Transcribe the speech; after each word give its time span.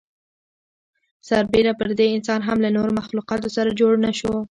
سر 1.27 1.43
بېره 1.51 1.73
پر 1.79 1.89
دې 1.99 2.07
انسان 2.15 2.39
هم 2.47 2.57
له 2.65 2.69
نورو 2.77 2.91
مخلوقاتو 2.99 3.47
سره 3.55 3.77
جوړ 3.79 3.91
نهشو. 4.05 4.33